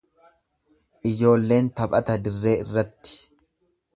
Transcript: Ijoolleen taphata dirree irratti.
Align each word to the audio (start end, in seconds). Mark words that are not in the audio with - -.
Ijoolleen 1.09 1.69
taphata 1.81 2.17
dirree 2.29 2.57
irratti. 2.65 3.15